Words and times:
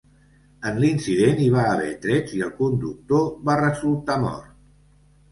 En 0.67 0.77
l’incident 0.83 1.41
hi 1.43 1.49
va 1.55 1.65
haver 1.73 1.91
trets 2.05 2.33
i 2.37 2.41
el 2.45 2.53
conductor 2.61 3.27
va 3.49 3.57
resultar 3.59 4.17
mort. 4.25 4.49